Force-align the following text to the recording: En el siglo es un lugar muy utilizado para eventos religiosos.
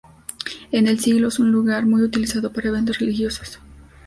En 0.71 0.87
el 0.87 0.99
siglo 0.99 1.27
es 1.27 1.37
un 1.37 1.51
lugar 1.51 1.85
muy 1.85 2.01
utilizado 2.01 2.51
para 2.51 2.69
eventos 2.69 2.97
religiosos. 2.97 3.59